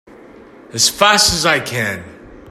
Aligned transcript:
As 0.73 0.89
fast 0.89 1.31
as 1.31 1.45
I 1.45 1.59
can! 1.59 2.03